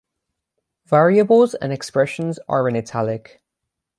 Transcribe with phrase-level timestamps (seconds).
[0.87, 3.39] Variables and expressions are in "italic".